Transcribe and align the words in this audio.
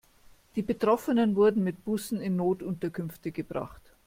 Die 0.55 0.63
Betroffenen 0.63 1.35
wurden 1.35 1.63
mit 1.63 1.85
Bussen 1.85 2.19
in 2.21 2.35
Notunterkünfte 2.35 3.31
gebracht. 3.31 3.81